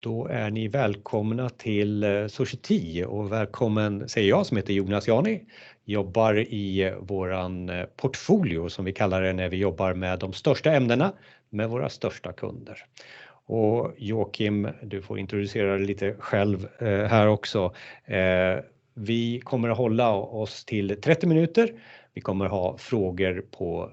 [0.00, 5.40] Då är ni välkomna till eh, Society och välkommen säger jag som heter Jonas Jani.
[5.84, 10.32] Jobbar i eh, våran eh, portfolio som vi kallar det när vi jobbar med de
[10.32, 11.12] största ämnena
[11.50, 12.84] med våra största kunder.
[13.46, 17.74] Och Joakim, du får introducera dig lite själv här också.
[18.94, 21.72] Vi kommer att hålla oss till 30 minuter.
[22.14, 23.90] Vi kommer ha frågor på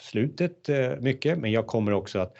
[0.00, 0.68] slutet
[1.00, 2.36] mycket, men jag kommer också att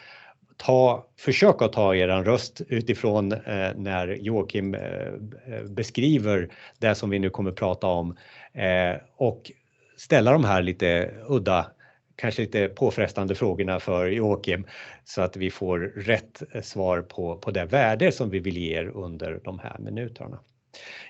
[0.57, 6.49] ta, försöka ta eran röst utifrån eh, när Joakim eh, beskriver
[6.79, 8.17] det som vi nu kommer prata om
[8.53, 9.51] eh, och
[9.97, 11.71] ställa de här lite udda,
[12.15, 14.65] kanske lite påfrestande frågorna för Joakim
[15.03, 19.41] så att vi får rätt svar på det värde som vi vill ge er under
[19.43, 20.39] de här minuterna.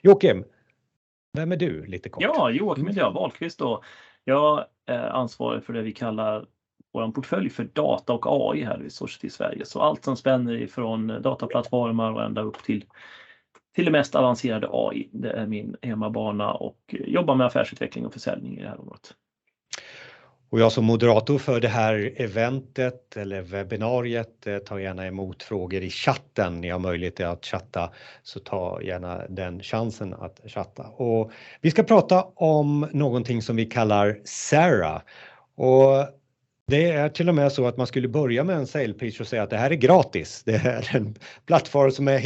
[0.04, 0.44] Joakim,
[1.34, 2.24] vem är du lite kort?
[2.24, 3.84] Ja, Joakim heter jag, Wahlqvist då.
[4.24, 6.46] Jag är ansvarig för det vi kallar
[6.98, 9.66] vår portfölj för data och AI här i Society Sverige.
[9.66, 12.86] Så allt som spänner ifrån dataplattformar och ända upp till
[13.78, 15.10] till det mest avancerade AI.
[15.12, 19.14] Det är min hemmabana och jobbar med affärsutveckling och försäljning i det här området.
[20.50, 25.82] Och Jag som moderator för det här eventet eller webbinariet eh, tar gärna emot frågor
[25.82, 26.62] i chatten.
[26.62, 27.90] Ni har möjlighet att chatta,
[28.24, 30.84] så ta gärna den chansen att chatta.
[30.84, 31.32] och
[31.62, 35.02] Vi ska prata om någonting som vi kallar Sara.
[36.70, 39.28] Det är till och med så att man skulle börja med en sale pitch och
[39.28, 40.44] säga att det här är gratis.
[40.46, 41.16] Det är en
[41.46, 42.18] plattform som är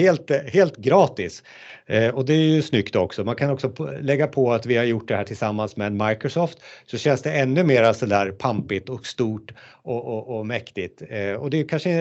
[0.51, 1.43] helt gratis.
[1.85, 3.23] Eh, och Det är ju snyggt också.
[3.23, 6.97] Man kan också lägga på att vi har gjort det här tillsammans med Microsoft, så
[6.97, 9.51] känns det ännu mera sådär pampigt och stort
[9.83, 11.01] och mäktigt.
[11.01, 11.91] Eh, det är kanske,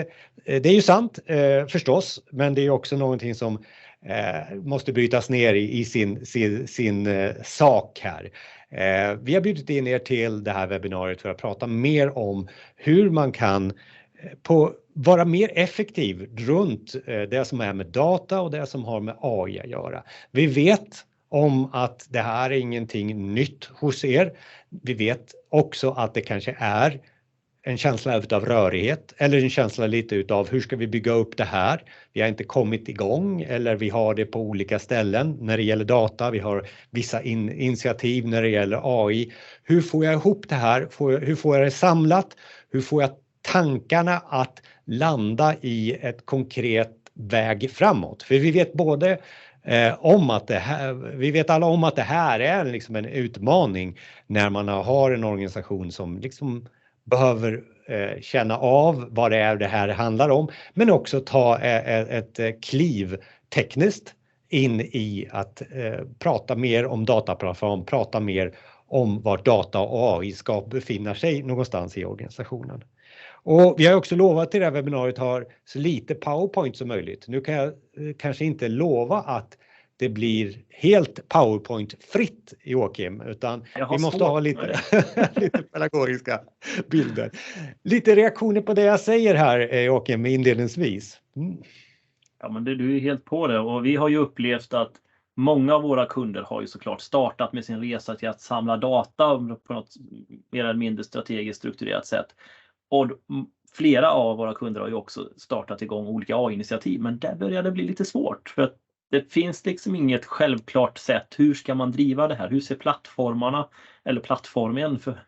[0.44, 1.18] eh, det är ju sant
[1.68, 3.64] förstås, men det är också någonting som
[4.64, 5.84] måste brytas ner i
[6.66, 7.08] sin
[7.44, 8.30] sak här.
[8.70, 12.48] Eh, vi har bjudit in er till det här webbinariet för att prata mer om
[12.76, 13.72] hur man kan
[14.50, 19.00] eh, vara mer effektiv runt eh, det som är med data och det som har
[19.00, 20.02] med AI att göra.
[20.30, 24.32] Vi vet om att det här är ingenting nytt hos er.
[24.68, 27.00] Vi vet också att det kanske är
[27.62, 31.44] en känsla utav rörighet eller en känsla lite utav hur ska vi bygga upp det
[31.44, 31.82] här?
[32.12, 35.84] Vi har inte kommit igång eller vi har det på olika ställen när det gäller
[35.84, 36.30] data.
[36.30, 39.32] Vi har vissa initiativ när det gäller AI.
[39.64, 40.88] Hur får jag ihop det här?
[41.20, 42.36] Hur får jag det samlat?
[42.72, 43.10] Hur får jag
[43.42, 48.22] tankarna att landa i ett konkret väg framåt?
[48.22, 49.18] För vi vet både
[49.64, 53.06] eh, om att det här, vi vet alla om att det här är liksom en
[53.06, 56.66] utmaning när man har en organisation som liksom
[57.04, 61.98] behöver eh, känna av vad det är det här handlar om, men också ta eh,
[61.98, 63.16] eh, ett kliv
[63.54, 64.14] tekniskt
[64.48, 65.62] in i att
[66.18, 68.54] prata mer om dataplattform, prata mer
[68.86, 72.84] om var data och AI ska befinna sig någonstans i organisationen.
[73.42, 77.24] Och Vi har också lovat i det här webbinariet har så lite PowerPoint som möjligt.
[77.28, 77.72] Nu kan jag
[78.18, 79.58] kanske inte lova att
[80.00, 84.80] det blir helt PowerPoint-fritt, Joakim, utan vi måste ha lite
[85.72, 86.40] pedagogiska
[86.90, 87.30] bilder.
[87.84, 91.20] Lite reaktioner på det jag säger här, Joakim, inledningsvis.
[92.40, 94.92] Ja, men du är helt på det och vi har ju upplevt att
[95.36, 98.76] många av våra kunder har ju så klart startat med sin resa till att samla
[98.76, 99.94] data på något
[100.50, 102.26] mer eller mindre strategiskt strukturerat sätt.
[103.72, 107.70] Flera av våra kunder har ju också startat igång olika AI-initiativ, men där börjar det
[107.70, 108.76] bli lite svårt för att
[109.10, 111.34] det finns liksom inget självklart sätt.
[111.38, 112.50] Hur ska man driva det här?
[112.50, 113.68] Hur ser plattformarna
[114.04, 115.18] eller plattformen för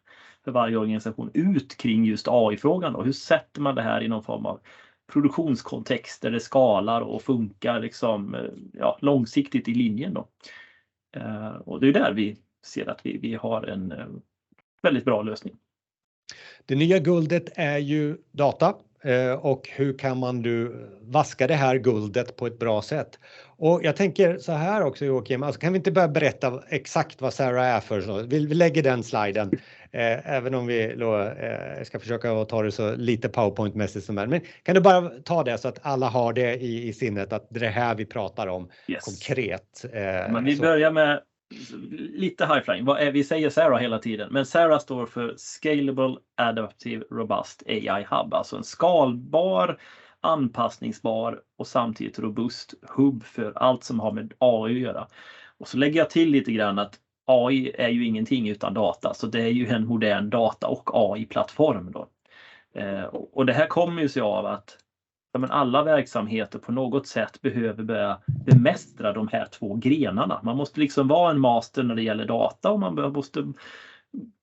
[0.44, 3.04] varje organisation ut kring just AI-frågan?
[3.04, 4.60] Hur sätter man det här i någon form av
[5.12, 10.28] produktionskontext där det skalar och funkar liksom, eh, ja, långsiktigt i linjen då?
[11.16, 14.06] Eh, och Det är där vi ser att vi vi har en eh,
[14.82, 15.54] väldigt bra lösning.
[16.66, 18.74] Det nya guldet är ju data
[19.40, 23.18] och hur kan man nu vaska det här guldet på ett bra sätt?
[23.82, 27.80] Jag tänker såhär också Joakim, alltså kan vi inte börja berätta exakt vad Sara är
[27.80, 28.26] för något?
[28.26, 29.50] Vi lägger den sliden,
[29.92, 31.32] även om vi då
[31.82, 34.44] ska försöka ta det så lite PowerPoint-mässigt som möjligt.
[34.62, 37.60] Kan du bara ta det så att alla har det i sinnet att det är
[37.60, 38.68] det här vi pratar om
[39.00, 39.84] konkret?
[40.44, 41.20] Vi börjar med
[42.14, 42.84] lite high-flying.
[42.84, 48.06] Vad är vi säger Sara hela tiden, men Sara står för Scalable Adaptive Robust AI
[48.10, 49.78] Hub, alltså en skalbar,
[50.20, 55.06] anpassningsbar och samtidigt robust hubb för allt som har med AI att göra.
[55.58, 59.26] Och Så lägger jag till lite grann att AI är ju ingenting utan data, så
[59.26, 62.08] det är ju en modern data- och AI-plattform då.
[62.74, 64.78] Eh, och Det här kommer ju sig av att
[65.38, 70.40] men alla verksamheter på något sätt behöver börja bemästra de här två grenarna.
[70.42, 73.52] Man måste liksom vara en master när det gäller data och man måste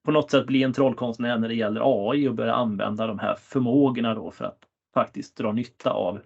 [0.06, 3.36] på något sätt bli en trollkonstnär när det gäller AI och börja använda de här
[3.36, 4.60] förmågorna då för att
[4.94, 6.20] faktiskt dra nytta av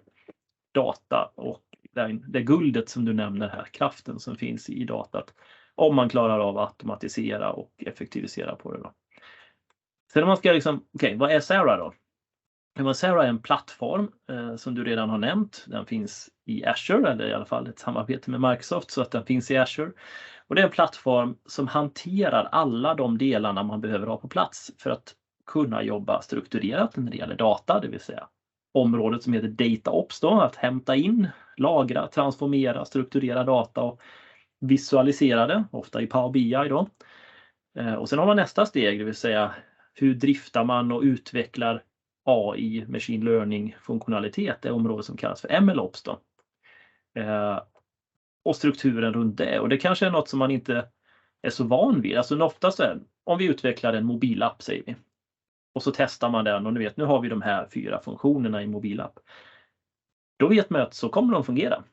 [0.74, 1.62] data och
[1.94, 5.34] det, det guldet som du nämner här, kraften som finns i datat.
[5.74, 8.78] Om man klarar av att automatisera och effektivisera på det.
[8.78, 8.92] Då.
[10.12, 11.92] Sen om man ska liksom, okej, okay, vad är Sarah då?
[12.94, 15.64] Sarah är en plattform eh, som du redan har nämnt.
[15.68, 19.24] Den finns i Azure, eller i alla fall ett samarbete med Microsoft så att den
[19.24, 19.92] finns i Azure.
[20.48, 24.70] Och det är en plattform som hanterar alla de delarna man behöver ha på plats
[24.78, 25.14] för att
[25.46, 28.28] kunna jobba strukturerat när det gäller data, det vill säga
[28.74, 34.00] området som heter DataOps då, att hämta in, lagra, transformera, strukturera data och
[34.60, 36.88] visualisera det, ofta i Power BI då.
[37.78, 39.54] Eh, och sen har man nästa steg, det vill säga
[39.94, 41.82] hur driftar man och utvecklar
[42.24, 46.02] AI, machine learning funktionalitet, det område som kallas för MLOps.
[46.02, 46.20] Då.
[47.20, 47.60] Eh,
[48.44, 50.88] och strukturen runt det och det kanske är något som man inte
[51.42, 52.16] är så van vid.
[52.16, 54.96] Alltså oftast är om vi utvecklar en mobilapp säger vi
[55.74, 58.62] och så testar man den och nu vet nu har vi de här fyra funktionerna
[58.62, 59.18] i mobilapp.
[60.38, 61.84] Då vet man att så kommer de fungera.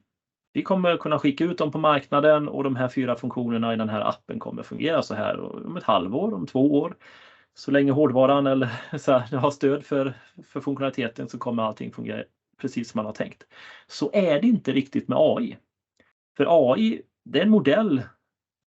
[0.54, 3.89] Vi kommer kunna skicka ut dem på marknaden och de här fyra funktionerna i den
[3.89, 6.95] här appen kommer fungera så här om ett halvår, om två år.
[7.53, 10.13] Så länge hårdvaran eller så här, har stöd för,
[10.44, 12.24] för funktionaliteten så kommer allting fungera
[12.57, 13.44] precis som man har tänkt.
[13.88, 15.57] Så är det inte riktigt med AI.
[16.38, 18.01] För AI, det är en modell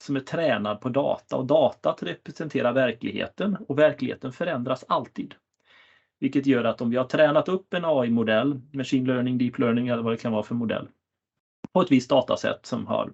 [0.04, 5.36] som är tränad på data och datat representerar verkligheten och verkligheten förändras alltid.
[6.19, 10.04] Vilket gör att om vi har tränat upp en AI-modell, machine learning, deep learning eller
[10.04, 10.88] vad det kan vara för modell,
[11.74, 13.12] på ett visst datasätt som har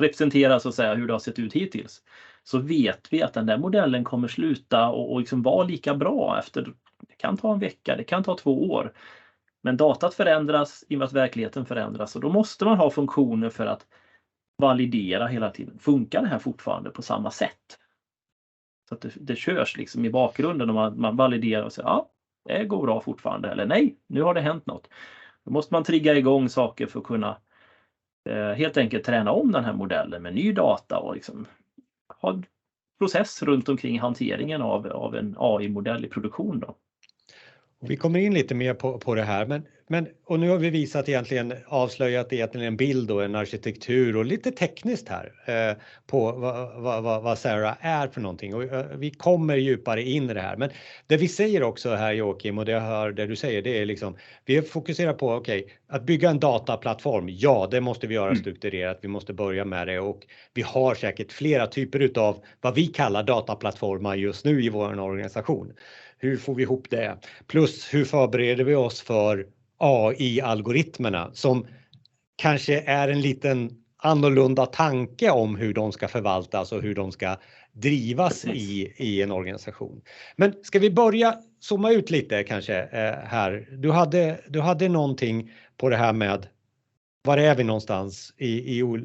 [0.00, 2.02] representerar så att säga hur det har sett ut hittills,
[2.50, 6.38] så vet vi att den där modellen kommer sluta och, och liksom vara lika bra
[6.38, 6.62] efter,
[7.08, 8.92] det kan ta en vecka, det kan ta två år.
[9.62, 13.50] Men datat förändras i och med att verkligheten förändras och då måste man ha funktioner
[13.50, 13.86] för att
[14.58, 15.78] validera hela tiden.
[15.78, 17.78] Funkar det här fortfarande på samma sätt?
[18.88, 22.10] Så att det, det körs liksom i bakgrunden och man, man validerar och säger ja,
[22.44, 24.88] det går bra fortfarande eller nej, nu har det hänt något.
[25.44, 27.38] Då måste man trigga igång saker för att kunna
[28.28, 31.46] eh, helt enkelt träna om den här modellen med ny data och liksom
[32.20, 32.42] ha
[32.98, 36.60] process runt omkring hanteringen av, av en AI-modell i produktion.
[36.60, 36.76] Då.
[37.80, 40.70] Vi kommer in lite mer på, på det här, men, men och nu har vi
[40.70, 45.76] visat egentligen avslöjat egentligen en bild och en arkitektur och lite tekniskt här eh,
[46.06, 50.34] på vad, vad, vad Sarah är för någonting och eh, vi kommer djupare in i
[50.34, 50.56] det här.
[50.56, 50.70] Men
[51.06, 53.86] det vi säger också här Joakim och det jag hör det du säger, det är
[53.86, 57.28] liksom vi fokuserar på okej, okay, att bygga en dataplattform.
[57.28, 58.40] Ja, det måste vi göra mm.
[58.40, 58.98] strukturerat.
[59.02, 63.22] Vi måste börja med det och vi har säkert flera typer utav vad vi kallar
[63.22, 65.72] dataplattformar just nu i vår organisation.
[66.18, 67.18] Hur får vi ihop det?
[67.46, 69.46] Plus hur förbereder vi oss för
[69.78, 71.66] AI-algoritmerna som
[72.36, 77.36] kanske är en liten annorlunda tanke om hur de ska förvaltas och hur de ska
[77.72, 80.02] drivas i, i en organisation.
[80.36, 83.68] Men ska vi börja zooma ut lite kanske eh, här.
[83.72, 86.46] Du hade, du hade någonting på det här med
[87.22, 89.04] var är vi någonstans i, i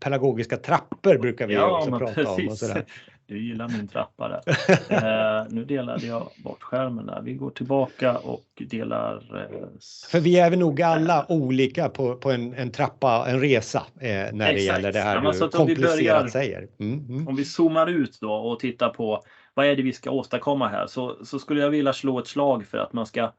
[0.00, 2.38] pedagogiska trappor brukar vi ja, också prata precis.
[2.38, 2.48] om.
[2.48, 2.84] Och sådär.
[3.28, 4.42] Du gillar min trappa där.
[5.40, 7.22] eh, nu delade jag bort skärmen där.
[7.22, 9.14] Vi går tillbaka och delar.
[9.16, 9.68] Eh,
[10.10, 14.08] För vi är väl nog alla olika på, på en, en trappa, en resa eh,
[14.08, 14.54] när Exakt.
[14.54, 16.68] det gäller det här du komplicerat börjar, säger.
[16.78, 17.28] Mm, mm.
[17.28, 19.22] Om vi zoomar ut då och tittar på
[19.54, 22.66] vad är det vi ska åstadkomma här så, så skulle jag vilja slå ett slag
[22.66, 23.32] för att man ska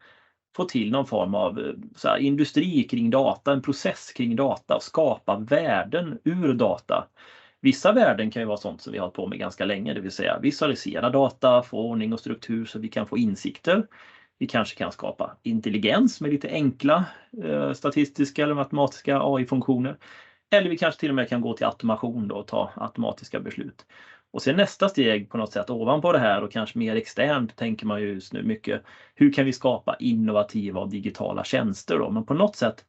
[0.55, 1.73] få till någon form av eh,
[2.03, 7.07] här, industri kring data, en process kring data och skapa värden ur data.
[7.61, 10.01] Vissa värden kan ju vara sånt som vi har hållit på med ganska länge, det
[10.01, 13.83] vill säga visualisera data, få ordning och struktur så vi kan få insikter.
[14.39, 17.05] Vi kanske kan skapa intelligens med lite enkla
[17.43, 19.97] eh, statistiska eller matematiska AI-funktioner.
[20.51, 23.85] Eller vi kanske till och med kan gå till automation då och ta automatiska beslut.
[24.33, 27.85] Och sen nästa steg på något sätt ovanpå det här och kanske mer externt tänker
[27.85, 28.81] man ju just nu mycket.
[29.15, 32.09] Hur kan vi skapa innovativa och digitala tjänster då?
[32.09, 32.83] Men på något sätt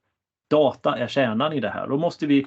[0.50, 1.86] data är kärnan i det här.
[1.86, 2.44] Då måste vi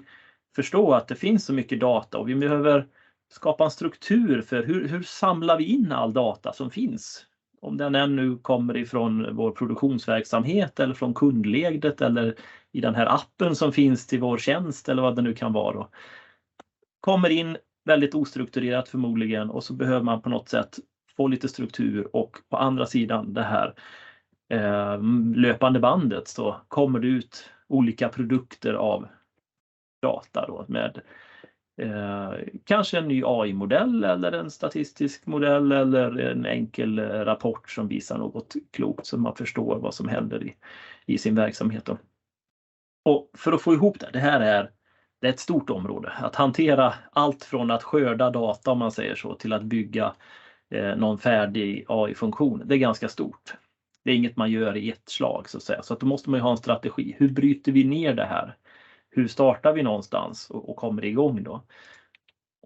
[0.55, 2.87] förstå att det finns så mycket data och vi behöver
[3.31, 7.25] skapa en struktur för hur, hur samlar vi in all data som finns?
[7.61, 12.35] Om den ännu kommer ifrån vår produktionsverksamhet eller från kundledet eller
[12.71, 15.73] i den här appen som finns till vår tjänst eller vad det nu kan vara.
[15.73, 15.89] då.
[17.01, 20.79] Kommer in väldigt ostrukturerat förmodligen och så behöver man på något sätt
[21.17, 23.73] få lite struktur och på andra sidan det här
[24.49, 25.01] eh,
[25.35, 29.07] löpande bandet så kommer det ut olika produkter av
[30.01, 31.01] data då med
[31.81, 32.31] eh,
[32.63, 38.17] kanske en ny AI-modell eller en statistisk modell eller en enkel eh, rapport som visar
[38.17, 40.55] något klokt så man förstår vad som händer i,
[41.05, 41.85] i sin verksamhet.
[41.85, 41.97] Då.
[43.05, 44.71] Och för att få ihop det, det här är,
[45.21, 46.09] det är ett stort område.
[46.09, 50.13] Att hantera allt från att skörda data om man säger så till att bygga
[50.69, 52.61] eh, någon färdig AI-funktion.
[52.65, 53.53] Det är ganska stort.
[54.03, 55.81] Det är inget man gör i ett slag så att säga.
[55.83, 57.15] Så att då måste man ju ha en strategi.
[57.19, 58.55] Hur bryter vi ner det här?
[59.11, 61.63] Hur startar vi någonstans och, och kommer igång då?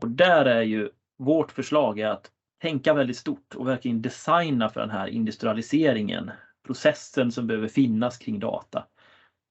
[0.01, 4.79] Och där är ju vårt förslag är att tänka väldigt stort och verkligen designa för
[4.79, 6.31] den här industrialiseringen,
[6.67, 8.87] processen som behöver finnas kring data.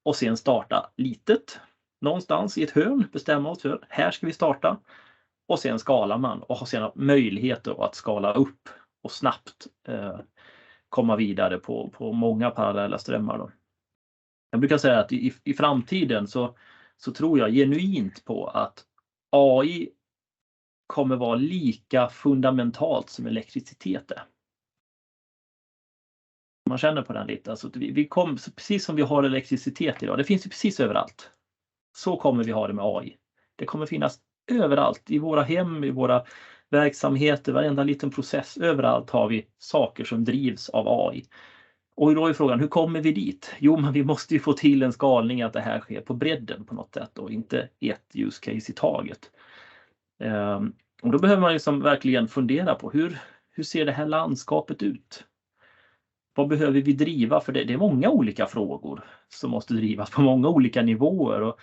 [0.05, 1.61] Och sen starta litet
[2.01, 4.81] någonstans i ett hörn, bestämma oss för här ska vi starta.
[5.49, 8.69] Och sen skalar man och har sedan möjlighet att skala upp
[9.03, 10.21] och snabbt eh,
[10.89, 13.39] komma vidare på, på många parallella strömmar.
[13.39, 13.51] Då.
[14.51, 16.57] Jag brukar säga att i, i framtiden så,
[16.97, 18.85] så tror jag genuint på att
[19.31, 19.89] AI
[20.87, 24.25] kommer vara lika fundamentalt som elektricitet är.
[26.69, 27.51] Man känner på den lite.
[27.51, 31.31] Alltså vi, vi kom, precis som vi har elektricitet idag, det finns ju precis överallt.
[31.97, 33.17] Så kommer vi ha det med AI.
[33.57, 34.19] Det kommer finnas
[34.53, 36.23] överallt, i våra hem, i våra
[36.71, 38.57] verksamheter, varenda liten process.
[38.57, 41.23] Överallt har vi saker som drivs av AI.
[41.97, 43.55] Och då är frågan, hur kommer vi dit?
[43.59, 46.65] Jo, men vi måste ju få till en skalning att det här sker på bredden
[46.65, 49.31] på något sätt och inte ett use case i taget.
[50.21, 50.73] Ehm,
[51.03, 53.19] och då behöver man liksom verkligen fundera på hur,
[53.51, 55.25] hur ser det här landskapet ut?
[56.35, 57.41] Vad behöver vi driva?
[57.41, 61.41] För det, det är många olika frågor som måste drivas på många olika nivåer.
[61.41, 61.59] Och,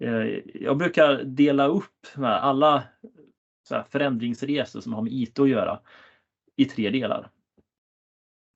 [0.00, 2.82] eh, jag brukar dela upp alla
[3.88, 5.80] förändringsresor som har med IT att göra
[6.56, 7.30] i tre delar.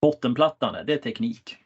[0.03, 1.57] Bottenplattan, det är teknik.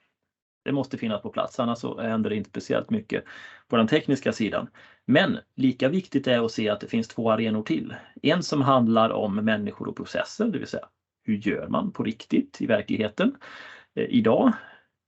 [0.66, 3.24] Det måste finnas på plats, annars så händer det inte speciellt mycket
[3.68, 4.68] på den tekniska sidan.
[5.06, 7.96] Men lika viktigt är att se att det finns två arenor till.
[8.22, 10.86] En som handlar om människor och processer, det vill säga
[11.24, 13.36] hur gör man på riktigt i verkligheten
[13.96, 14.52] eh, idag?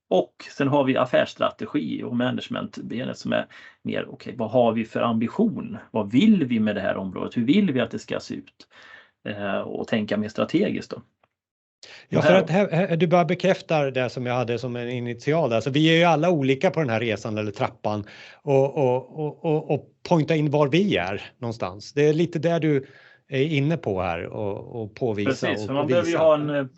[0.08, 3.46] Och sen har vi affärsstrategi och managementbenet som är
[3.82, 5.78] mer, okej, okay, vad har vi för ambition?
[5.90, 7.36] Vad vill vi med det här området?
[7.36, 8.68] Hur vill vi att det ska se ut?
[9.24, 11.02] Eh, och tänka mer strategiskt då.
[12.08, 15.52] Ja, för att här, du bara bekräftar det som jag hade som en initial.
[15.52, 18.04] Alltså, vi är ju alla olika på den här resan eller trappan
[18.42, 21.92] och, och, och, och, och pointa in var vi är någonstans.
[21.92, 22.86] Det är lite där du
[23.28, 25.46] är inne på här och, och påvisa.
[25.46, 26.68] Precis, för man behöver ju ha en,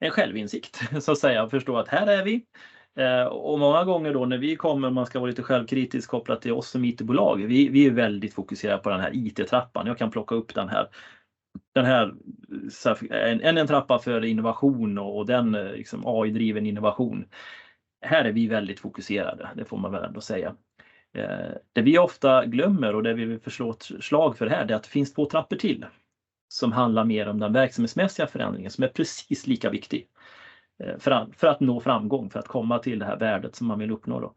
[0.00, 2.44] en självinsikt så att säga och förstå att här är vi.
[2.98, 6.52] Eh, och många gånger då när vi kommer, man ska vara lite självkritisk kopplat till
[6.52, 9.86] oss som IT-bolag, vi, vi är väldigt fokuserade på den här IT-trappan.
[9.86, 10.88] Jag kan plocka upp den här
[11.72, 12.14] den här,
[13.10, 17.24] en, en trappa för innovation och den eh, liksom AI-driven innovation.
[18.00, 20.54] Här är vi väldigt fokuserade, det får man väl ändå säga.
[21.14, 24.74] Eh, det vi ofta glömmer och det vi vill förslå ett slag för här, det
[24.74, 25.86] är att det finns två trappor till
[26.48, 30.06] som handlar mer om den verksamhetsmässiga förändringen som är precis lika viktig
[30.84, 33.66] eh, för att, för att nå framgång, för att komma till det här värdet som
[33.66, 34.20] man vill uppnå.
[34.20, 34.34] Då.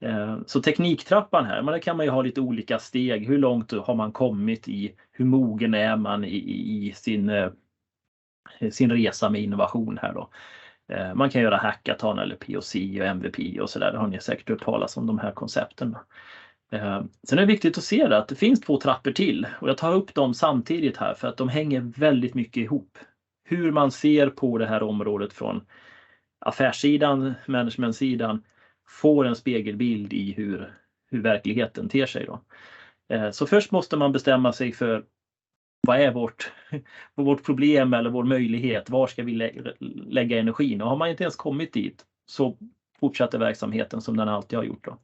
[0.00, 3.26] Eh, så tekniktrappan här, men där kan man ju ha lite olika steg.
[3.26, 6.36] Hur långt har man kommit i, hur mogen är man i,
[6.86, 7.50] i sin, eh,
[8.70, 10.30] sin resa med innovation här då.
[10.92, 13.92] Eh, man kan göra hackathon eller POC och MVP och sådär.
[13.92, 15.96] Det har ni säkert hört talas om de här koncepten.
[17.28, 19.78] Sen är det viktigt att se det, att det finns två trappor till och jag
[19.78, 22.98] tar upp dem samtidigt här för att de hänger väldigt mycket ihop.
[23.44, 25.66] Hur man ser på det här området från
[26.38, 28.42] affärssidan, managementsidan
[28.90, 30.74] får en spegelbild i hur,
[31.10, 32.24] hur verkligheten ter sig.
[32.24, 32.40] Då.
[33.14, 35.02] Eh, så först måste man bestämma sig för
[35.86, 36.52] vad är vårt,
[37.14, 38.90] vårt problem eller vår möjlighet?
[38.90, 39.50] Var ska vi lä
[40.06, 40.82] lägga energin?
[40.82, 42.56] Och har man inte ens kommit dit så
[43.00, 44.84] fortsätter verksamheten som den alltid har gjort.
[44.84, 44.98] Då.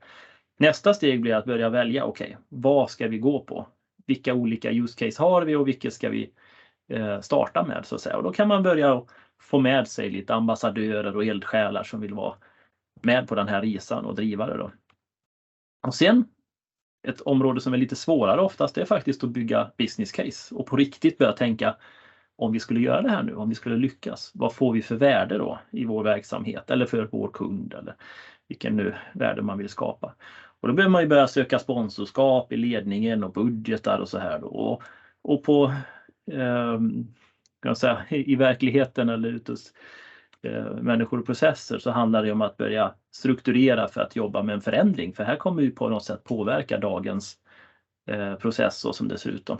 [0.58, 3.66] Nästa steg blir att börja välja, okej, okay, vad ska vi gå på?
[4.06, 6.30] Vilka olika use case har vi och vilka ska vi
[6.88, 7.86] eh, starta med?
[7.86, 8.16] så att säga.
[8.16, 9.02] Och då kan man börja
[9.40, 12.34] få med sig lite ambassadörer och eldsjälar som vill vara
[13.06, 14.56] med på den här resan och driva det.
[14.56, 14.70] Då.
[15.86, 16.24] Och sen
[17.08, 20.66] ett område som är lite svårare oftast det är faktiskt att bygga business case och
[20.66, 21.76] på riktigt börja tänka
[22.36, 24.96] om vi skulle göra det här nu, om vi skulle lyckas, vad får vi för
[24.96, 27.94] värde då i vår verksamhet eller för vår kund eller
[28.48, 30.14] vilken nu värde man vill skapa.
[30.60, 34.38] Och då behöver man ju börja söka sponsorskap i ledningen och budgetar och så här
[34.38, 34.46] då.
[34.46, 34.82] Och,
[35.22, 35.64] och på
[36.32, 36.78] eh,
[37.62, 39.72] kan jag säga, i verkligheten eller ute hos
[40.42, 44.54] Eh, människor och processer så handlar det om att börja strukturera för att jobba med
[44.54, 45.12] en förändring.
[45.12, 47.36] För här kommer vi på något sätt påverka dagens
[48.10, 49.46] eh, process så som det ser ut.
[49.46, 49.58] Då.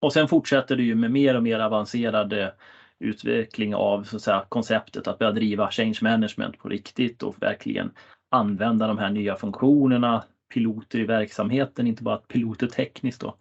[0.00, 2.52] Och sen fortsätter det ju med mer och mer avancerade
[3.00, 7.90] utveckling av så att säga, konceptet att börja driva change management på riktigt och verkligen
[8.30, 10.24] använda de här nya funktionerna,
[10.54, 13.20] piloter i verksamheten, inte bara piloter tekniskt.
[13.20, 13.34] Då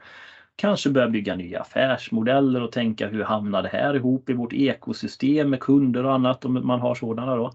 [0.62, 5.50] kanske börja bygga nya affärsmodeller och tänka hur hamnar det här ihop i vårt ekosystem
[5.50, 7.52] med kunder och annat om man har sådana då.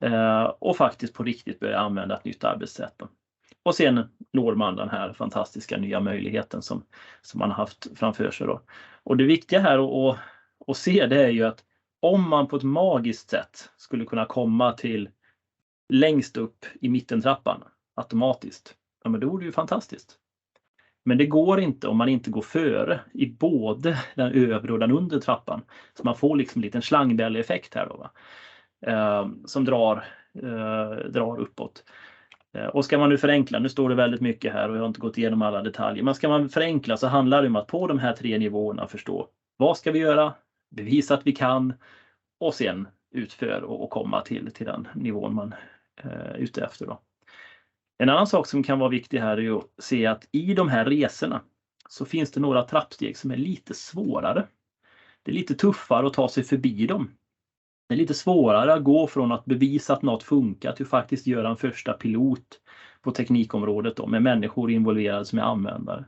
[0.00, 2.94] Eh, och faktiskt på riktigt börja använda ett nytt arbetssätt.
[2.96, 3.08] Då.
[3.62, 6.82] Och sen når man den här fantastiska nya möjligheten som,
[7.22, 8.46] som man har haft framför sig.
[8.46, 8.60] Då.
[9.02, 10.18] Och det viktiga här att,
[10.66, 11.64] att se det är ju att
[12.00, 15.08] om man på ett magiskt sätt skulle kunna komma till
[15.92, 17.62] längst upp i mittentrappan
[17.94, 18.74] automatiskt,
[19.04, 20.18] ja men då vore det ju fantastiskt.
[21.06, 24.92] Men det går inte om man inte går före i både den övre och den
[24.92, 25.62] undre trappan.
[25.94, 28.10] Så man får liksom en liten slangbälleeffekt här då,
[28.90, 30.04] eh, som drar,
[30.42, 31.84] eh, drar uppåt.
[32.56, 34.88] Eh, och ska man nu förenkla, nu står det väldigt mycket här och jag har
[34.88, 37.86] inte gått igenom alla detaljer, men ska man förenkla så handlar det om att på
[37.86, 40.34] de här tre nivåerna förstå vad ska vi göra,
[40.76, 41.74] bevisa att vi kan
[42.40, 45.54] och sen utför och, och komma till, till den nivån man
[46.04, 46.86] eh, är ute efter.
[46.86, 47.00] Då.
[47.98, 50.84] En annan sak som kan vara viktig här är att se att i de här
[50.84, 51.40] resorna
[51.88, 54.44] så finns det några trappsteg som är lite svårare.
[55.22, 57.10] Det är lite tuffare att ta sig förbi dem.
[57.88, 61.26] Det är lite svårare att gå från att bevisa att något funkar till att faktiskt
[61.26, 62.60] göra en första pilot
[63.02, 66.04] på teknikområdet då, med människor involverade som är användare.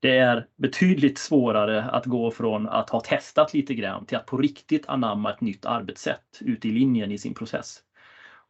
[0.00, 4.36] Det är betydligt svårare att gå från att ha testat lite grann till att på
[4.36, 7.78] riktigt anamma ett nytt arbetssätt ute i linjen i sin process.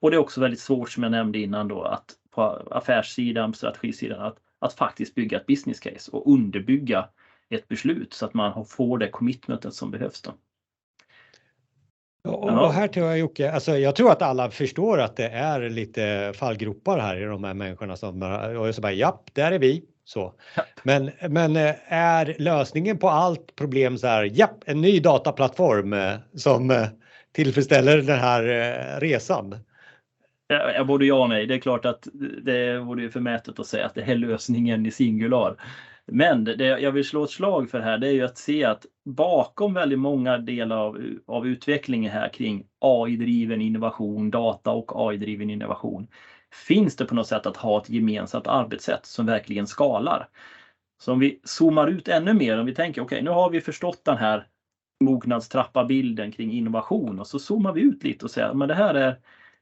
[0.00, 2.04] Och det är också väldigt svårt som jag nämnde innan då att
[2.36, 7.08] på affärssidan, strategisidan, att, att faktiskt bygga ett business case och underbygga
[7.50, 10.22] ett beslut så att man får det commitmentet som behövs.
[10.22, 10.32] Då.
[12.30, 15.68] Och, och här tror jag Jocke, alltså jag tror att alla förstår att det är
[15.68, 18.22] lite fallgropar här i de här människorna som
[18.58, 19.84] och så bara japp, där är vi.
[20.04, 20.32] Så.
[20.82, 26.14] Men, men eh, är lösningen på allt problem så här, japp, en ny dataplattform eh,
[26.34, 26.86] som eh,
[27.32, 29.56] tillfredsställer den här resan?
[30.48, 31.46] Ja, både ja och nej.
[31.46, 32.08] Det är klart att
[32.42, 35.54] det vore ju förmätet att säga att det är lösningen i singular.
[36.12, 38.86] Men det jag vill slå ett slag för här det är ju att se att
[39.04, 46.06] bakom väldigt många delar av, av utvecklingen här kring AI-driven innovation, data och AI-driven innovation
[46.68, 50.26] finns det på något sätt att ha ett gemensamt arbetssätt som verkligen skalar.
[51.02, 53.60] Så om vi zoomar ut ännu mer, om vi tänker okej, okay, nu har vi
[53.60, 54.44] förstått den här
[55.04, 58.94] mognadstrappa bilden kring innovation och så zoomar vi ut lite och säger men det här
[58.94, 59.16] är,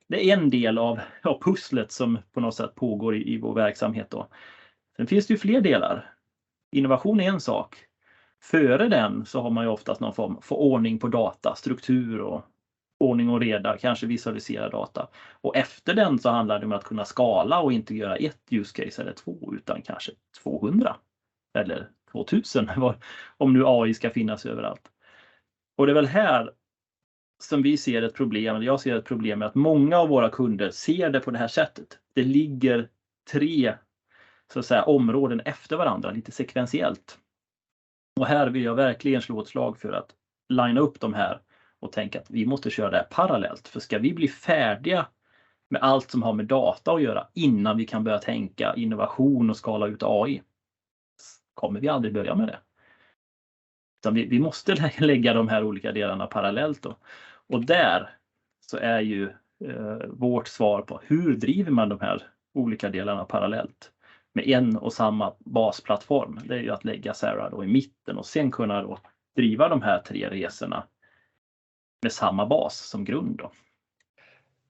[0.08, 3.54] det är en del av ja, pusslet som på något sätt pågår i, i vår
[3.54, 4.10] verksamhet.
[4.10, 4.28] Då.
[4.96, 6.14] Sen finns det ju fler delar.
[6.72, 7.76] Innovation är en sak.
[8.42, 12.42] Före den så har man ju oftast någon form för ordning på data, struktur och
[12.98, 15.08] ordning och reda, kanske visualisera data.
[15.40, 18.84] Och efter den så handlar det om att kunna skala och inte göra ett use
[18.84, 20.12] case eller två utan kanske
[20.42, 20.96] 200
[21.58, 22.70] eller 2000
[23.36, 24.90] om nu AI ska finnas överallt.
[25.76, 26.50] Och det är väl här
[27.42, 30.28] som vi ser ett problem, eller jag ser ett problem med att många av våra
[30.28, 31.98] kunder ser det på det här sättet.
[32.14, 32.88] Det ligger
[33.32, 33.74] tre
[34.52, 37.18] så att säga, områden efter varandra, lite sekventiellt.
[38.20, 40.10] Och här vill jag verkligen slå ett slag för att
[40.48, 41.38] linea upp de här
[41.80, 43.68] och tänka att vi måste köra det här parallellt.
[43.68, 45.06] För ska vi bli färdiga
[45.70, 49.56] med allt som har med data att göra innan vi kan börja tänka innovation och
[49.56, 50.42] skala ut AI,
[51.54, 52.58] kommer vi aldrig börja med det.
[54.04, 56.82] Utan vi, vi måste lägga de här olika delarna parallellt.
[56.82, 56.96] Då.
[57.48, 58.10] Och där
[58.60, 59.24] så är ju
[59.64, 62.22] eh, vårt svar på hur driver man de här
[62.54, 63.90] olika delarna parallellt
[64.32, 66.40] med en och samma basplattform.
[66.44, 68.98] Det är ju att lägga Sarah då i mitten och sen kunna då
[69.36, 70.86] driva de här tre resorna
[72.02, 73.36] med samma bas som grund.
[73.36, 73.50] Då.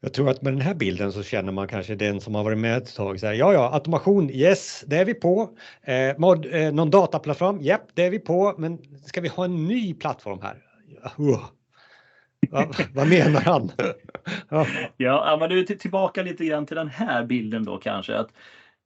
[0.05, 2.59] Jag tror att med den här bilden så känner man kanske den som har varit
[2.59, 3.21] med ett tag.
[3.21, 5.51] Så här, ja, ja, automation, yes, det är vi på.
[5.83, 8.55] Eh, mod, eh, någon dataplattform, japp, det är vi på.
[8.59, 10.63] Men ska vi ha en ny plattform här?
[11.21, 11.45] Uh.
[12.51, 13.71] Va, vad menar han?
[14.49, 14.67] ja.
[14.97, 18.17] ja, men du är tillbaka lite grann till den här bilden då kanske.
[18.17, 18.31] Att,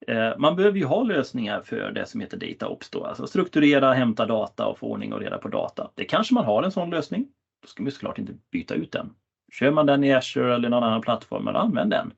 [0.06, 3.92] eh, man behöver ju ha lösningar för det som heter data ops då, alltså strukturera,
[3.92, 5.90] hämta data och få ordning och reda på data.
[5.94, 7.26] Det kanske man har en sån lösning.
[7.62, 9.10] Då ska man såklart inte byta ut den.
[9.52, 12.12] Kör man den i Azure eller någon annan plattform, använd den.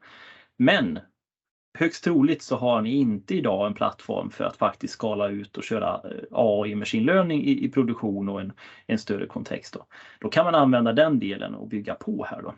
[0.56, 0.98] Men
[1.78, 5.64] högst troligt så har ni inte idag en plattform för att faktiskt skala ut och
[5.64, 8.52] köra eh, AI machine learning i, i produktion och en,
[8.86, 9.74] en större kontext.
[9.74, 9.86] Då.
[10.20, 12.42] då kan man använda den delen och bygga på här.
[12.42, 12.54] Då.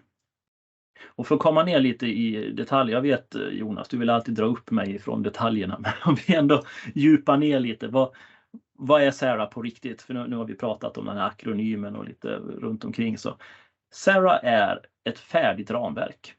[1.07, 4.35] Och för att komma ner lite i detalj, jag vet eh, Jonas, du vill alltid
[4.35, 6.63] dra upp mig från detaljerna, men om vi ändå
[6.95, 7.89] djupar ner lite.
[7.89, 8.15] Vad,
[8.79, 10.03] vad är SARA på riktigt?
[10.03, 13.19] För nu, nu, har vi pratat om den här akronymen och lite runt omkring.
[13.19, 13.37] Så
[13.95, 16.35] SARA är ett färdigt ramverk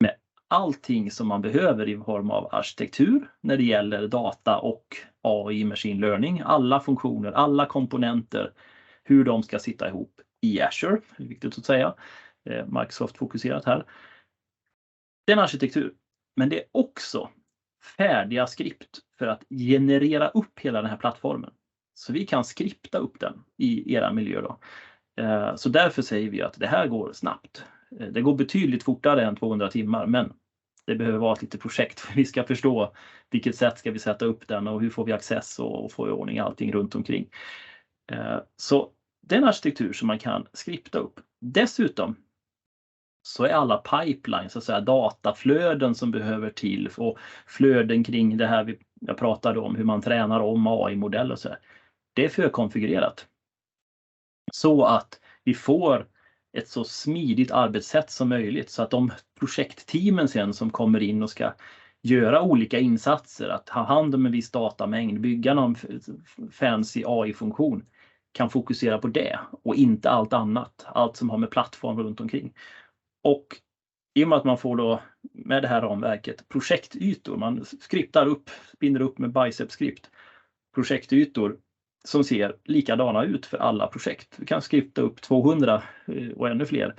[0.00, 0.14] med
[0.48, 6.00] allting som man behöver i form av arkitektur när det gäller data och AI, machine
[6.00, 8.52] learning, alla funktioner, alla komponenter,
[9.04, 11.94] hur de ska sitta ihop i Azure, det är viktigt att säga.
[12.50, 13.84] Eh, Microsoft fokuserat här.
[15.26, 15.94] Det är en arkitektur,
[16.36, 17.30] men det är också
[17.96, 21.52] färdiga skript för att generera upp hela den här plattformen.
[21.94, 24.40] Så vi kan skripta upp den i era miljö.
[24.40, 24.58] Då.
[25.20, 27.64] Eh, så därför säger vi att det här går snabbt.
[28.00, 30.32] Eh, det går betydligt fortare än 200 timmar men
[30.86, 32.94] det behöver vara ett litet projekt för vi ska förstå
[33.30, 36.10] vilket sätt ska vi sätta upp den och hur får vi access och få i
[36.10, 37.28] ordning allting runt omkring.
[38.12, 38.90] Eh, så
[39.22, 42.16] det är en arkitektur som man kan skripta upp Dessutom
[43.22, 48.46] så är alla pipelines, så att säga, dataflöden som behöver till och flöden kring det
[48.46, 51.58] här vi, jag pratade om, hur man tränar om AI-modeller och så här.
[52.14, 53.26] Det är förkonfigurerat.
[54.52, 56.06] Så att vi får
[56.52, 61.30] ett så smidigt arbetssätt som möjligt så att de projektteamen sen som kommer in och
[61.30, 61.52] ska
[62.02, 65.76] göra olika insatser, att ha hand om en viss datamängd, bygga någon
[66.52, 67.86] fancy AI-funktion,
[68.32, 72.52] kan fokusera på det och inte allt annat, allt som har med plattform runt omkring.
[73.22, 73.46] Och
[74.14, 78.50] i och med att man får då med det här ramverket projektytor, man skriptar upp,
[78.80, 80.10] binder upp med bicep-skript,
[80.74, 81.56] projektytor
[82.04, 84.34] som ser likadana ut för alla projekt.
[84.38, 86.94] Vi kan skripta upp 200 eh, och ännu fler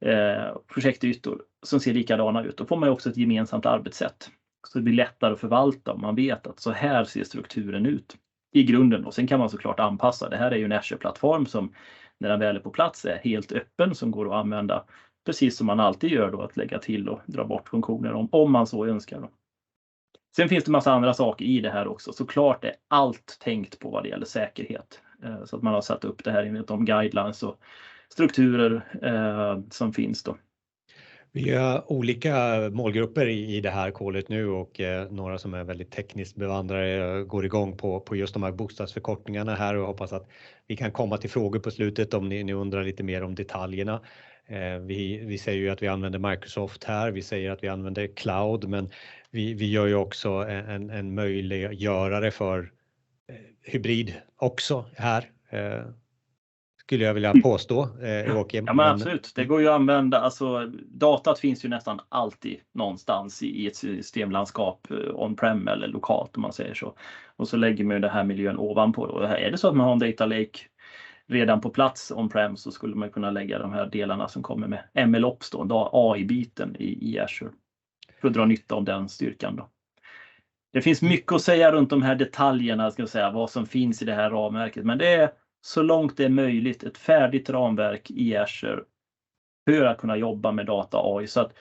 [0.00, 2.56] eh, projektytor som ser likadana ut.
[2.56, 4.30] Då får man också ett gemensamt arbetssätt.
[4.68, 8.16] Så det blir lättare att förvalta om man vet att så här ser strukturen ut
[8.52, 9.04] i grunden.
[9.04, 10.28] Och sen kan man såklart anpassa.
[10.28, 11.72] Det här är ju en Azure-plattform som
[12.20, 14.84] när den väl är på plats är helt öppen som går att använda
[15.26, 18.52] precis som man alltid gör då att lägga till och dra bort funktioner om, om
[18.52, 19.20] man så önskar.
[19.20, 19.30] Då.
[20.36, 22.12] Sen finns det massa andra saker i det här också.
[22.12, 25.00] Såklart är allt tänkt på vad det gäller säkerhet.
[25.24, 27.58] Eh, så att man har satt upp det här enligt de guidelines och
[28.08, 30.22] strukturer eh, som finns.
[30.22, 30.36] Då.
[31.32, 32.34] Vi har olika
[32.72, 37.44] målgrupper i det här kolet nu och eh, några som är väldigt tekniskt bevandrade går
[37.44, 40.28] igång på, på just de här bokstavsförkortningarna här och hoppas att
[40.66, 44.00] vi kan komma till frågor på slutet om ni, ni undrar lite mer om detaljerna.
[44.80, 48.68] Vi, vi säger ju att vi använder Microsoft här, vi säger att vi använder cloud,
[48.68, 48.90] men
[49.34, 52.58] vi, vi gör ju också en, en möjliggörare för
[53.28, 55.30] eh, hybrid också här.
[55.50, 55.82] Eh,
[56.80, 57.42] skulle jag vilja mm.
[57.42, 57.88] påstå.
[58.28, 58.64] Joakim.
[58.66, 60.20] Ja men absolut, det går ju att använda.
[60.20, 66.52] Alltså, datat finns ju nästan alltid någonstans i ett systemlandskap on-prem eller lokalt om man
[66.52, 66.94] säger så.
[67.36, 69.02] Och så lägger man den här miljön ovanpå.
[69.02, 70.58] Och är det så att man har en data lake
[71.26, 75.08] redan på plats on-prem så skulle man kunna lägga de här delarna som kommer med
[75.08, 77.50] MLOps, då, AI-biten i, i Azure.
[78.24, 79.56] För att dra nytta av den styrkan.
[79.56, 79.68] Då.
[80.72, 84.02] Det finns mycket att säga runt de här detaljerna, ska jag säga, vad som finns
[84.02, 84.84] i det här ramverket.
[84.84, 88.80] Men det är så långt det är möjligt ett färdigt ramverk i Azure
[89.70, 91.52] för att kunna jobba med data AI så att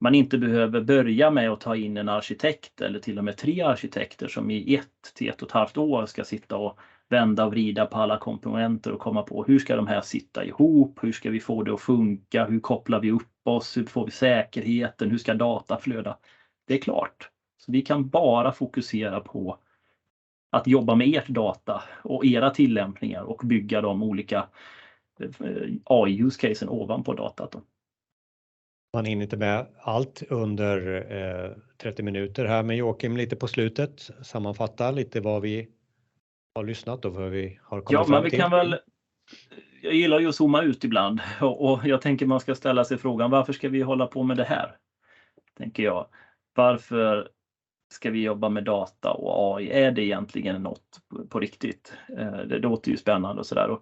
[0.00, 3.62] man inte behöver börja med att ta in en arkitekt eller till och med tre
[3.62, 6.78] arkitekter som i ett till ett och ett halvt år ska sitta och
[7.12, 10.98] vända och vrida på alla komponenter och komma på hur ska de här sitta ihop?
[11.02, 12.44] Hur ska vi få det att funka?
[12.46, 13.76] Hur kopplar vi upp oss?
[13.76, 15.10] Hur får vi säkerheten?
[15.10, 16.18] Hur ska data flöda?
[16.66, 17.28] Det är klart.
[17.56, 19.58] Så vi kan bara fokusera på
[20.50, 24.48] att jobba med ert data och era tillämpningar och bygga de olika
[25.20, 25.28] eh,
[25.84, 27.56] AI-use-casen ovanpå datat.
[28.94, 31.50] Man hinner inte med allt under eh,
[31.82, 35.68] 30 minuter här, men Joakim lite på slutet sammanfatta lite vad vi
[36.54, 38.38] har lyssnat och vad vi har kommit ja, fram men vi till.
[38.38, 38.78] Kan väl,
[39.82, 42.98] jag gillar ju att zooma ut ibland och, och jag tänker man ska ställa sig
[42.98, 44.76] frågan varför ska vi hålla på med det här?
[45.58, 46.06] Tänker jag.
[46.54, 47.28] Varför
[47.92, 49.70] ska vi jobba med data och AI?
[49.70, 51.94] Är det egentligen något på, på riktigt?
[52.18, 53.78] Eh, det låter ju spännande och sådär.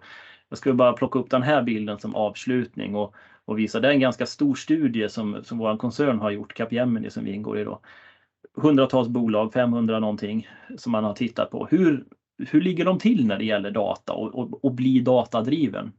[0.49, 3.79] Jag skulle bara plocka upp den här bilden som avslutning och, och visa.
[3.79, 7.31] Det är en ganska stor studie som, som vår koncern har gjort, Capgemini som vi
[7.31, 7.63] ingår i.
[7.63, 7.81] Då.
[8.57, 11.67] Hundratals bolag, 500 någonting, som man har tittat på.
[11.71, 12.05] Hur
[12.49, 15.91] hur ligger de till när det gäller data och, och, och bli datadriven?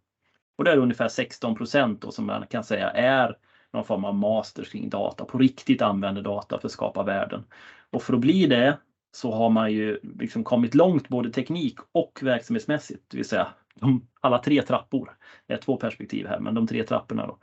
[0.59, 3.37] Och det är ungefär 16 procent som man kan säga är
[3.73, 7.45] någon form av master kring data, på riktigt använder data för att skapa värden.
[7.91, 8.79] Och för att bli det
[9.13, 14.07] så har man ju liksom kommit långt både teknik och verksamhetsmässigt, det vill säga de,
[14.21, 15.17] alla tre trappor.
[15.47, 17.27] Det är två perspektiv här, men de tre trapporna.
[17.27, 17.39] Då.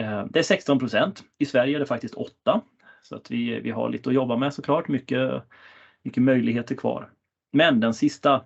[0.00, 1.22] Eh, det är 16 procent.
[1.38, 2.60] I Sverige är det faktiskt 8.
[3.02, 5.42] Så att vi, vi har lite att jobba med såklart, mycket,
[6.02, 7.10] mycket möjligheter kvar.
[7.54, 8.44] Men den sista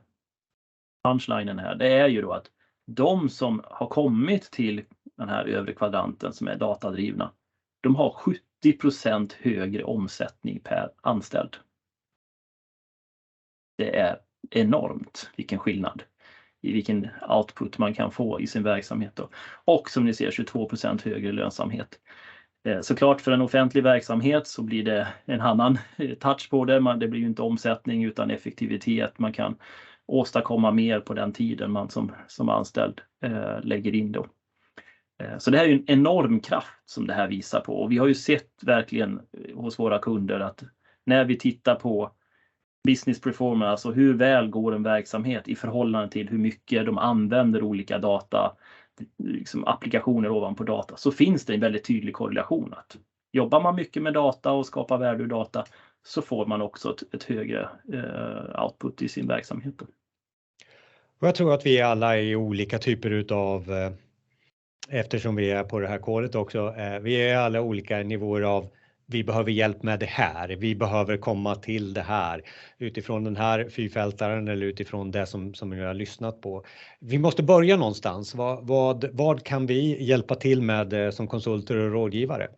[1.04, 2.46] punchlinen här, det är ju då att
[2.86, 4.84] de som har kommit till
[5.16, 7.32] den här övre kvadranten som är datadrivna,
[7.80, 8.14] de har
[8.64, 11.56] 70% högre omsättning per anställd.
[13.76, 14.18] Det är
[14.50, 16.02] enormt vilken skillnad
[16.60, 19.16] i vilken output man kan få i sin verksamhet.
[19.16, 19.28] Då.
[19.64, 22.00] Och som ni ser 22% högre lönsamhet.
[22.64, 26.96] Eh, såklart för en offentlig verksamhet så blir det en annan eh, touch på det.
[26.96, 29.18] Det blir ju inte omsättning utan effektivitet.
[29.18, 29.56] Man kan
[30.06, 34.26] åstadkomma mer på den tiden man som, som anställd eh, lägger in då.
[35.38, 38.06] Så det här är en enorm kraft som det här visar på och vi har
[38.06, 39.20] ju sett verkligen
[39.54, 40.62] hos våra kunder att
[41.06, 42.10] när vi tittar på
[42.84, 47.62] business performance, alltså hur väl går en verksamhet i förhållande till hur mycket de använder
[47.62, 48.56] olika data
[49.18, 52.74] liksom applikationer ovanpå data så finns det en väldigt tydlig korrelation.
[52.74, 52.96] att
[53.32, 55.64] Jobbar man mycket med data och skapar värde ur data
[56.02, 59.82] så får man också ett, ett högre eh, output i sin verksamhet.
[61.20, 63.92] Och jag tror att vi alla är olika typer utav eh,
[64.88, 66.74] eftersom vi är på det här kolet också.
[66.76, 68.68] Eh, vi är alla olika nivåer av
[69.10, 70.48] vi behöver hjälp med det här.
[70.48, 72.42] Vi behöver komma till det här
[72.78, 76.64] utifrån den här fyrfältaren eller utifrån det som, som vi har lyssnat på.
[77.00, 78.34] Vi måste börja någonstans.
[78.34, 82.48] Vad, vad, vad kan vi hjälpa till med eh, som konsulter och rådgivare?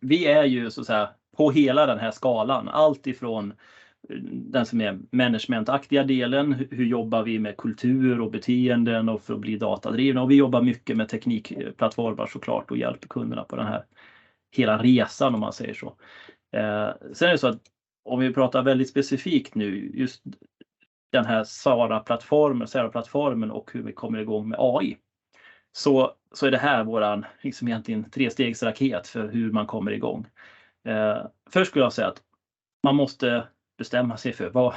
[0.00, 3.52] Vi är ju så att säga på hela den här skalan, allt ifrån
[4.10, 6.52] eh, den som är managementaktiga delen.
[6.70, 10.22] Hur jobbar vi med kultur och beteenden och för att bli datadrivna?
[10.22, 13.84] Och vi jobbar mycket med teknikplattformar såklart och hjälper kunderna på den här
[14.50, 15.86] hela resan om man säger så.
[16.52, 17.62] Eh, sen är det så att
[18.04, 20.22] om vi pratar väldigt specifikt nu, just
[21.12, 24.96] den här SARA-plattformen, SARA-plattformen och hur vi kommer igång med AI.
[25.72, 30.26] Så, så är det här våran liksom egentligen trestegsraket för hur man kommer igång.
[30.84, 32.22] Eh, först skulle jag säga att
[32.82, 34.74] man måste bestämma sig för vad,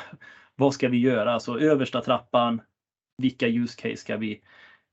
[0.55, 1.34] vad ska vi göra?
[1.34, 2.62] Alltså översta trappan,
[3.17, 4.41] vilka use case ska vi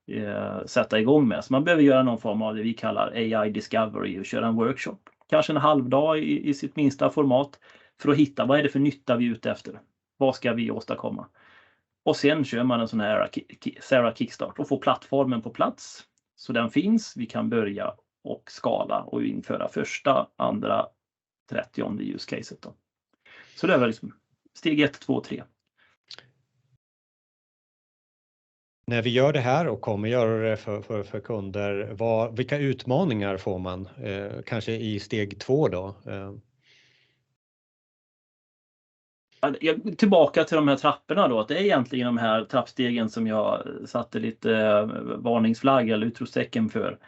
[0.06, 1.44] eh, sätta igång med?
[1.44, 4.54] Så man behöver göra någon form av det vi kallar AI discovery och köra en
[4.54, 4.98] workshop.
[5.28, 7.58] Kanske en halvdag i, i sitt minsta format
[8.02, 9.80] för att hitta vad är det för nytta vi är ute efter?
[10.16, 11.26] Vad ska vi åstadkomma?
[12.04, 13.28] Och sen kör man en sån här
[13.80, 16.04] Sarah Kickstart och får plattformen på plats.
[16.36, 17.16] Så den finns.
[17.16, 20.86] Vi kan börja och skala och införa första, andra,
[21.50, 22.62] 30 use caset.
[22.62, 22.74] Då.
[23.56, 24.12] Så det är väl liksom
[24.54, 25.42] steg 1, 2, 3.
[28.90, 32.59] När vi gör det här och kommer göra det för, för, för kunder, vad, vilka
[32.59, 33.88] utmaningar får man?
[34.03, 35.94] Eh, kanske i steg två då?
[36.07, 36.33] Eh.
[39.96, 43.62] Tillbaka till de här trapporna då, att det är egentligen de här trappstegen som jag
[43.85, 46.99] satte lite eh, varningsflagg eller utropstecken för.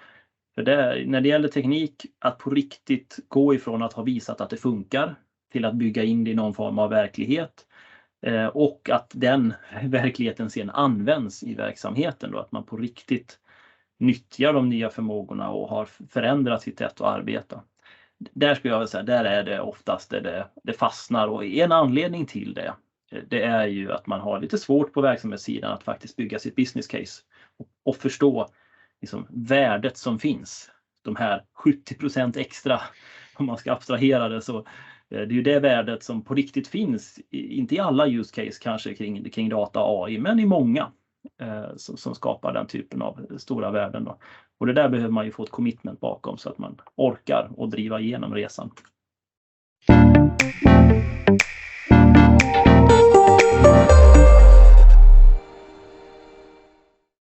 [0.55, 4.51] För det, när det gäller teknik, att på riktigt gå ifrån att ha visat att
[4.51, 5.15] det funkar
[5.53, 7.68] till att bygga in det i någon form av verklighet.
[8.23, 13.39] Eh, och att den verkligheten sen används i verksamheten då, att man på riktigt
[13.99, 17.63] nyttjar de nya förmågorna och har förändrat sitt sätt att arbeta.
[18.19, 22.27] Där skulle jag säga, där är det oftast där det, det fastnar och en anledning
[22.27, 22.75] till det,
[23.13, 26.57] eh, det är ju att man har lite svårt på verksamhetssidan att faktiskt bygga sitt
[26.57, 27.23] business case
[27.59, 28.49] och, och förstå
[29.01, 30.71] liksom, värdet som finns.
[31.03, 32.81] De här 70% extra,
[33.35, 34.67] om man ska abstrahera det så,
[35.11, 38.59] Eh, det är ju det värdet som på riktigt finns, inte i alla use case
[38.63, 40.93] kanske kring, kring data AI, men i många
[41.41, 44.05] eh, som, som, skapar den typen av stora värden.
[44.05, 44.19] Då.
[44.59, 47.71] Och det där behöver man ju få ett commitment bakom så att man orkar och
[47.71, 48.71] driva igenom resan.